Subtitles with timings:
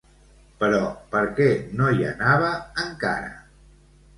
[0.61, 0.79] Però
[1.11, 1.47] per què
[1.81, 2.51] no hi anava
[2.87, 3.33] encara?